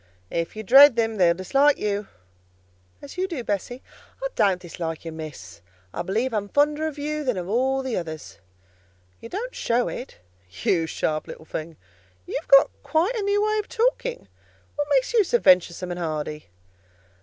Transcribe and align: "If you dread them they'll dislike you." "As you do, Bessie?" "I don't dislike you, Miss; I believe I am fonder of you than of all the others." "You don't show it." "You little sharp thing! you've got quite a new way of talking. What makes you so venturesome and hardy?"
"If 0.31 0.55
you 0.55 0.63
dread 0.63 0.95
them 0.95 1.17
they'll 1.17 1.35
dislike 1.35 1.77
you." 1.77 2.07
"As 3.03 3.19
you 3.19 3.27
do, 3.27 3.43
Bessie?" 3.43 3.83
"I 4.23 4.29
don't 4.33 4.59
dislike 4.59 5.05
you, 5.05 5.11
Miss; 5.11 5.61
I 5.93 6.01
believe 6.01 6.33
I 6.33 6.37
am 6.37 6.49
fonder 6.49 6.87
of 6.87 6.97
you 6.97 7.23
than 7.23 7.37
of 7.37 7.47
all 7.47 7.83
the 7.83 7.95
others." 7.97 8.39
"You 9.19 9.29
don't 9.29 9.53
show 9.53 9.89
it." 9.89 10.17
"You 10.63 10.71
little 10.71 10.85
sharp 10.87 11.27
thing! 11.51 11.77
you've 12.25 12.47
got 12.47 12.71
quite 12.81 13.13
a 13.15 13.21
new 13.21 13.45
way 13.45 13.59
of 13.59 13.67
talking. 13.67 14.27
What 14.75 14.87
makes 14.89 15.13
you 15.13 15.23
so 15.23 15.37
venturesome 15.37 15.91
and 15.91 15.99
hardy?" 15.99 16.47